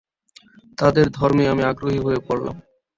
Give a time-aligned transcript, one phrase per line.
[0.77, 2.55] তাদের ধর্মে আমি আগ্রহী হয়ে পড়লাম।